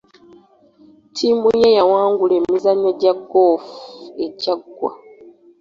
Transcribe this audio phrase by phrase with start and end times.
[1.09, 3.73] Ttiimu ye yawangula emizannyo gya goofu
[4.25, 4.91] egyaggwa.